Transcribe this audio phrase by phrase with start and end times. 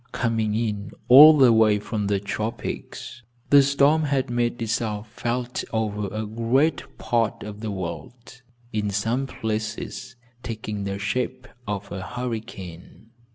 [0.13, 6.07] Coming in all the way from the tropics the storm had made itself felt over
[6.11, 8.41] a great part of the world,
[8.73, 13.11] in some places taking the shape of a hurricane.